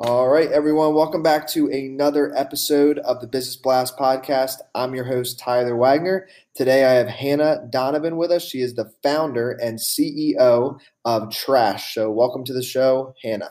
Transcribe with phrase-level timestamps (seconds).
[0.00, 4.58] All right, everyone, welcome back to another episode of the Business Blast podcast.
[4.72, 6.28] I'm your host, Tyler Wagner.
[6.54, 8.44] Today I have Hannah Donovan with us.
[8.44, 11.94] She is the founder and CEO of Trash.
[11.94, 13.50] So, welcome to the show, Hannah.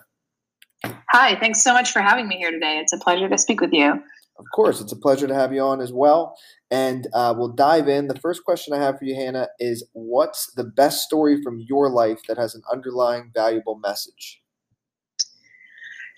[1.11, 2.79] Hi, thanks so much for having me here today.
[2.81, 4.01] It's a pleasure to speak with you.
[4.39, 6.37] Of course, it's a pleasure to have you on as well.
[6.71, 8.07] And uh, we'll dive in.
[8.07, 11.89] The first question I have for you, Hannah, is what's the best story from your
[11.89, 14.41] life that has an underlying valuable message?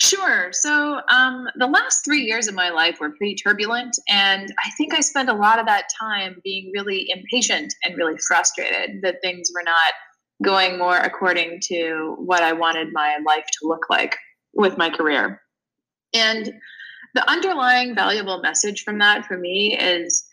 [0.02, 0.54] Sure.
[0.54, 4.94] So um, the last three years of my life were pretty turbulent, and I think
[4.94, 9.52] I spent a lot of that time being really impatient and really frustrated that things
[9.54, 9.94] were not
[10.42, 14.18] going more according to what I wanted my life to look like
[14.54, 15.42] with my career.
[16.14, 16.54] And
[17.14, 20.24] the underlying valuable message from that for me is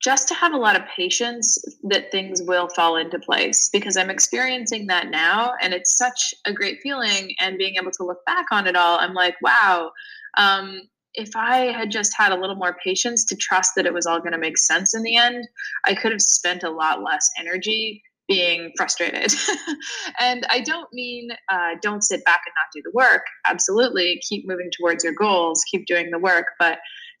[0.00, 4.10] just to have a lot of patience that things will fall into place because I'm
[4.10, 7.34] experiencing that now and it's such a great feeling.
[7.40, 9.90] And being able to look back on it all, I'm like, wow,
[10.36, 10.82] um,
[11.14, 14.20] if I had just had a little more patience to trust that it was all
[14.20, 15.48] going to make sense in the end,
[15.84, 19.32] I could have spent a lot less energy being frustrated.
[20.20, 23.22] and I don't mean uh, don't sit back and not do the work.
[23.46, 26.46] Absolutely, keep moving towards your goals, keep doing the work.
[26.58, 26.78] But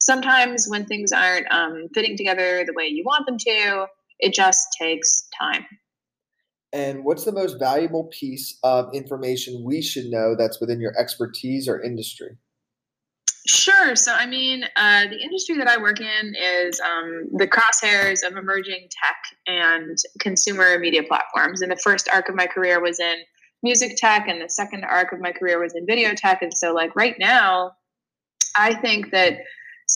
[0.08, 3.86] sometimes when things aren't um, fitting together the way you want them to,
[4.18, 5.66] it just takes time.
[6.72, 11.68] And what's the most valuable piece of information we should know that's within your expertise
[11.68, 12.38] or industry?
[13.46, 13.96] Sure.
[13.96, 18.36] So, I mean, uh, the industry that I work in is um, the crosshairs of
[18.36, 21.60] emerging tech and consumer media platforms.
[21.62, 23.16] And the first arc of my career was in
[23.62, 26.42] music tech, and the second arc of my career was in video tech.
[26.42, 27.72] And so, like, right now,
[28.56, 29.38] I think that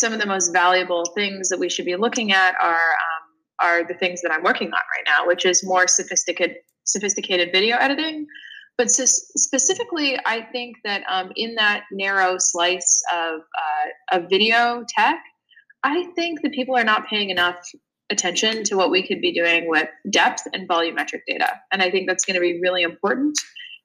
[0.02, 3.22] some of the most valuable things that we should be looking at are um,
[3.60, 7.76] are the things that I'm working on right now, which is more sophisticated sophisticated video
[7.76, 8.26] editing.
[8.76, 15.20] But specifically, I think that um, in that narrow slice of uh, of video tech,
[15.84, 17.60] I think that people are not paying enough
[18.10, 22.08] attention to what we could be doing with depth and volumetric data, and I think
[22.08, 23.38] that's going to be really important.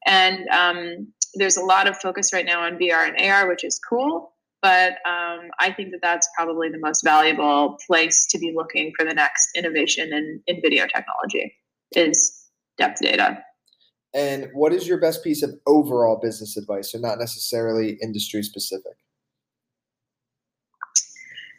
[0.07, 3.79] And um, there's a lot of focus right now on VR and AR, which is
[3.87, 4.33] cool
[4.67, 9.05] but um, I think that that's probably the most valuable place to be looking for
[9.05, 11.53] the next innovation in, in video technology
[11.93, 13.41] is depth data.
[14.13, 18.91] And what is your best piece of overall business advice, so not necessarily industry specific?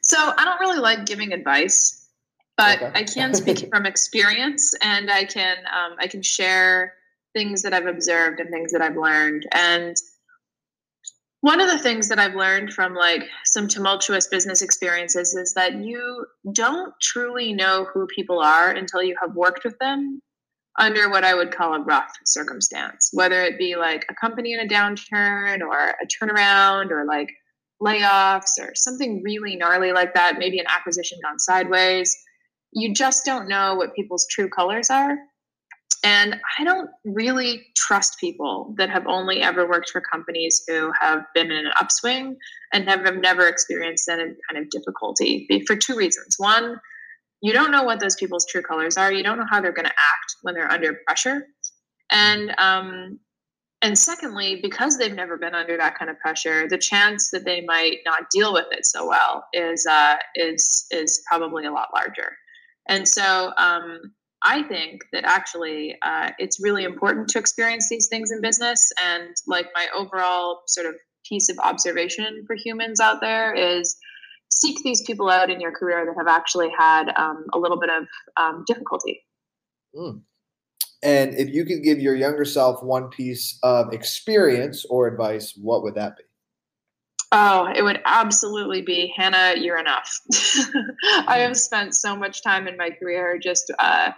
[0.02, 2.10] So I don't really like giving advice,
[2.58, 2.90] but okay.
[2.94, 6.92] I can speak from experience, and I can um, I can share
[7.34, 9.46] things that I've observed and things that I've learned.
[9.52, 9.96] And
[11.40, 15.76] one of the things that I've learned from like some tumultuous business experiences is that
[15.76, 20.20] you don't truly know who people are until you have worked with them
[20.78, 24.60] under what I would call a rough circumstance, whether it be like a company in
[24.60, 27.30] a downturn or a turnaround or like
[27.80, 32.16] layoffs or something really gnarly like that, maybe an acquisition gone sideways.
[32.72, 35.16] You just don't know what people's true colors are.
[36.04, 41.24] And I don't really trust people that have only ever worked for companies who have
[41.34, 42.36] been in an upswing
[42.72, 46.34] and have, never experienced any kind of difficulty for two reasons.
[46.36, 46.76] One,
[47.40, 49.10] you don't know what those people's true colors are.
[49.10, 51.46] You don't know how they're going to act when they're under pressure.
[52.10, 53.18] And um,
[53.80, 57.60] and secondly, because they've never been under that kind of pressure, the chance that they
[57.60, 62.32] might not deal with it so well is uh, is is probably a lot larger.
[62.88, 64.00] And so um,
[64.44, 68.90] I think that actually uh, it's really important to experience these things in business.
[69.04, 70.94] And like my overall sort of
[71.28, 73.96] piece of observation for humans out there is
[74.50, 77.90] seek these people out in your career that have actually had um, a little bit
[77.90, 79.22] of um, difficulty.
[79.94, 80.22] Mm.
[81.02, 85.82] And if you could give your younger self one piece of experience or advice, what
[85.82, 86.24] would that be?
[87.30, 90.10] Oh, it would absolutely be Hannah, you're enough.
[91.26, 94.12] I have spent so much time in my career just uh,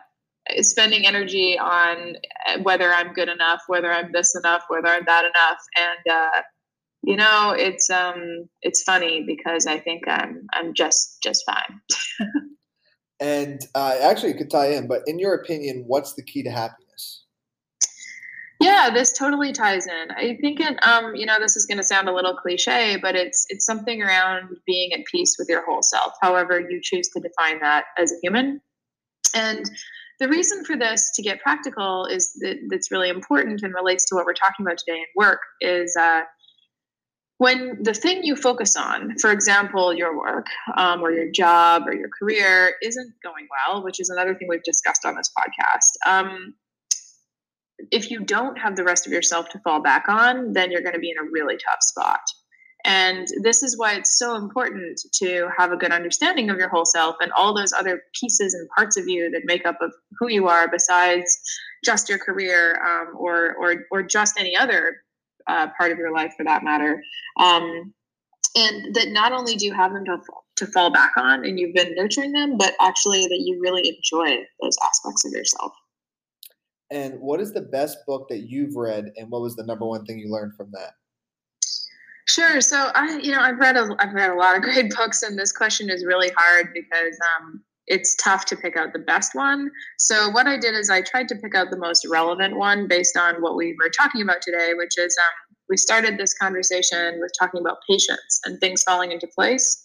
[0.63, 2.17] spending energy on
[2.47, 6.43] uh, whether I'm good enough, whether I'm this enough, whether I'm that enough, and uh,
[7.03, 11.81] you know, it's um, it's funny because I think I'm I'm just just fine.
[13.21, 16.51] and uh, actually, it could tie in, but in your opinion, what's the key to
[16.51, 17.25] happiness?
[18.61, 20.11] Yeah, this totally ties in.
[20.11, 23.47] I think it um, you know, this is gonna sound a little cliche, but it's
[23.49, 27.61] it's something around being at peace with your whole self, however you choose to define
[27.61, 28.61] that as a human.
[29.35, 29.71] And
[30.21, 34.15] the reason for this to get practical is that that's really important and relates to
[34.15, 36.21] what we're talking about today in work is uh,
[37.39, 40.47] when the thing you focus on, for example, your work
[40.77, 44.63] um, or your job or your career, isn't going well, which is another thing we've
[44.63, 46.07] discussed on this podcast.
[46.07, 46.53] Um,
[47.91, 50.93] if you don't have the rest of yourself to fall back on, then you're going
[50.93, 52.21] to be in a really tough spot.
[52.85, 56.85] And this is why it's so important to have a good understanding of your whole
[56.85, 60.29] self and all those other pieces and parts of you that make up of who
[60.29, 61.41] you are, besides
[61.85, 64.97] just your career um, or or or just any other
[65.47, 67.03] uh, part of your life, for that matter.
[67.39, 67.93] Um,
[68.57, 70.19] and that not only do you have them to
[70.57, 74.45] to fall back on, and you've been nurturing them, but actually that you really enjoy
[74.63, 75.73] those aspects of yourself.
[76.91, 80.05] And what is the best book that you've read, and what was the number one
[80.05, 80.95] thing you learned from that?
[82.31, 82.61] Sure.
[82.61, 85.37] So I, you know, I've read a, I've read a lot of great books, and
[85.37, 89.69] this question is really hard because um, it's tough to pick out the best one.
[89.99, 93.17] So what I did is I tried to pick out the most relevant one based
[93.17, 97.33] on what we were talking about today, which is um, we started this conversation with
[97.37, 99.85] talking about patience and things falling into place.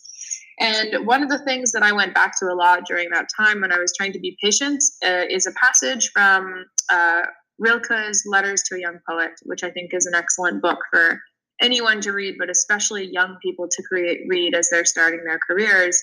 [0.59, 3.61] And one of the things that I went back to a lot during that time
[3.61, 7.23] when I was trying to be patient uh, is a passage from uh,
[7.57, 11.19] Rilke's Letters to a Young Poet, which I think is an excellent book for
[11.61, 16.01] anyone to read, but especially young people to create read as they're starting their careers.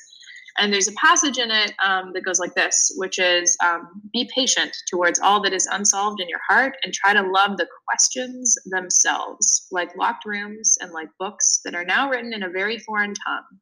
[0.58, 4.30] And there's a passage in it um, that goes like this, which is um, be
[4.34, 8.54] patient towards all that is unsolved in your heart and try to love the questions
[8.66, 13.14] themselves, like locked rooms and like books that are now written in a very foreign
[13.14, 13.60] tongue.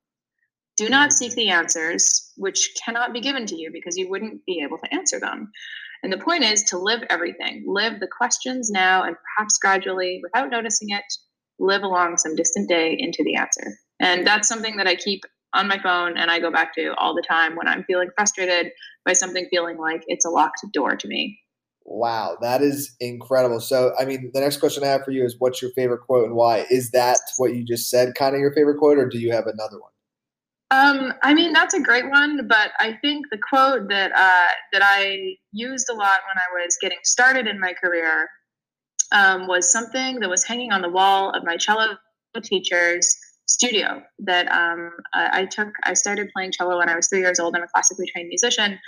[0.77, 4.63] Do not seek the answers, which cannot be given to you because you wouldn't be
[4.65, 5.53] able to answer them.
[6.03, 10.51] And the point is to live everything, live the questions now and perhaps gradually, without
[10.51, 11.05] noticing it,
[11.61, 13.79] live along some distant day into the answer.
[14.01, 15.23] And that's something that I keep
[15.53, 18.73] on my phone and I go back to all the time when I'm feeling frustrated
[19.05, 21.39] by something feeling like it's a locked door to me.
[21.85, 23.61] Wow, that is incredible.
[23.61, 26.27] So, I mean, the next question I have for you is what's your favorite quote
[26.27, 26.67] and why?
[26.71, 29.47] Is that what you just said kind of your favorite quote or do you have
[29.47, 29.91] another one?
[30.73, 34.83] Um, I mean, that's a great one, but I think the quote that uh, that
[34.85, 38.29] I used a lot when I was getting started in my career
[39.13, 41.97] um, was something that was hanging on the wall of my cello
[42.43, 43.17] teacher's
[43.47, 44.03] studio.
[44.21, 45.69] That um, I took.
[45.85, 47.57] I started playing cello when I was three years old.
[47.57, 48.79] I'm a classically trained musician,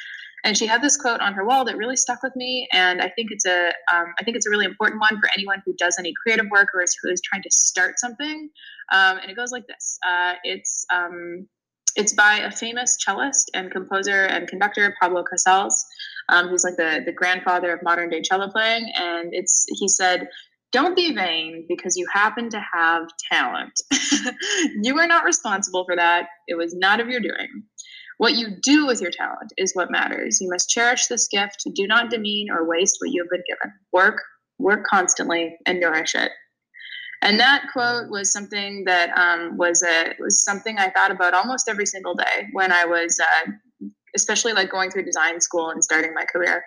[0.44, 2.68] and she had this quote on her wall that really stuck with me.
[2.72, 3.72] And I think it's a.
[3.92, 6.68] Um, I think it's a really important one for anyone who does any creative work
[6.74, 8.48] or is who is trying to start something.
[8.92, 9.98] Um, and it goes like this.
[10.06, 11.48] Uh, it's um,
[11.96, 15.84] it's by a famous cellist and composer and conductor, Pablo Casals,
[16.28, 18.90] um, who's like the, the grandfather of modern day cello playing.
[18.96, 20.28] And it's he said,
[20.72, 23.72] don't be vain because you happen to have talent.
[24.82, 26.28] you are not responsible for that.
[26.48, 27.64] It was not of your doing.
[28.18, 30.40] What you do with your talent is what matters.
[30.40, 31.66] You must cherish this gift.
[31.74, 33.74] Do not demean or waste what you have been given.
[33.92, 34.22] Work,
[34.58, 36.30] work constantly, and nourish it.
[37.22, 41.68] And that quote was something that um, was a was something I thought about almost
[41.68, 43.50] every single day when I was, uh,
[44.14, 46.64] especially like going through design school and starting my career.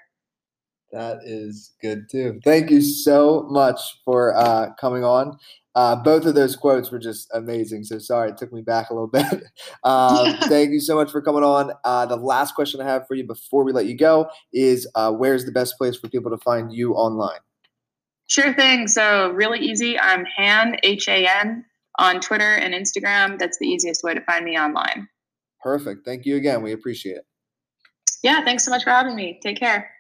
[0.92, 2.39] That is good too.
[2.44, 5.38] Thank you so much for uh, coming on.
[5.75, 7.83] Uh, both of those quotes were just amazing.
[7.83, 9.44] So sorry, it took me back a little bit.
[9.84, 11.74] Um, thank you so much for coming on.
[11.84, 15.12] Uh, the last question I have for you before we let you go is uh,
[15.12, 17.39] where's the best place for people to find you online?
[18.27, 18.88] Sure thing.
[18.88, 20.00] So, really easy.
[20.00, 21.65] I'm Han, H A N,
[22.00, 23.38] on Twitter and Instagram.
[23.38, 25.08] That's the easiest way to find me online.
[25.62, 26.05] Perfect.
[26.05, 26.63] Thank you again.
[26.63, 27.25] We appreciate it.
[28.25, 29.38] Yeah, thanks so much for having me.
[29.39, 29.95] Take care.